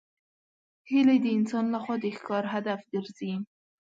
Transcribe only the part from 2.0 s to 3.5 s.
د ښکار هدف ګرځي